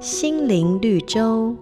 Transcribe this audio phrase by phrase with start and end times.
[0.00, 1.52] 心灵绿洲。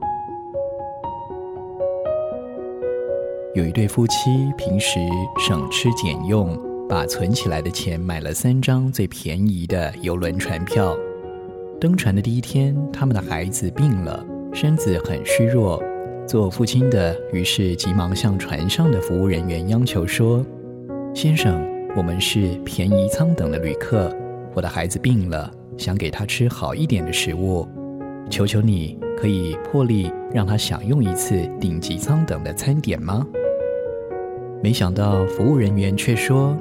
[3.55, 5.01] 有一对夫妻，平时
[5.39, 6.55] 省吃俭用，
[6.87, 10.95] 把存起来的钱买了三张最便宜的邮轮船票。
[11.81, 14.23] 登船的第一天，他们的孩子病了，
[14.53, 15.83] 身子很虚弱。
[16.29, 20.45] 做父亲的于是急忙向船上的服务人员央求说
[21.17, 21.67] ：“先生，
[21.97, 24.15] 我们是便宜舱等的旅客，
[24.53, 27.67] 我的孩子病了，想给他吃好一点的食物，
[28.29, 33.27] 求求你可以破例让他享用一次顶级舱等的餐点吗？”
[34.63, 36.57] 没想到服务人员却说：“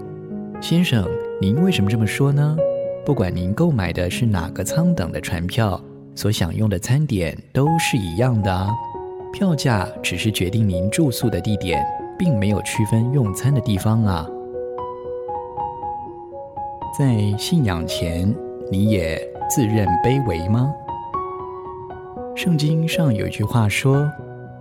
[0.62, 1.08] 先生，
[1.40, 2.58] 您为什么这么说呢？
[3.06, 5.82] 不管您购买的是哪个舱等的船票，
[6.14, 8.70] 所享用的餐点都是一样的啊。
[9.34, 11.86] 票价只是决定您住宿的地点，
[12.18, 14.28] 并没有区分用餐的地方啊。”
[16.98, 18.34] 在信仰前，
[18.72, 19.18] 你也
[19.50, 20.74] 自认卑微吗？
[22.36, 24.12] 圣经上有一句话说：“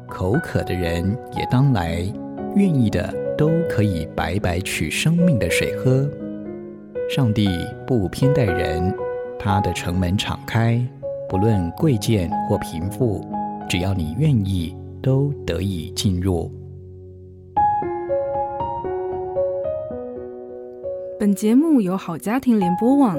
[0.08, 1.04] 口渴的人
[1.36, 2.02] 也当来，
[2.54, 6.08] 愿意的。”都可以白白取生命的水喝。
[7.10, 7.48] 上帝
[7.84, 8.94] 不偏待人，
[9.40, 10.80] 他的城门敞开，
[11.28, 13.26] 不论贵贱或贫富，
[13.68, 14.72] 只要你愿意，
[15.02, 16.48] 都得以进入。
[21.18, 23.18] 本节目由好家庭联播网、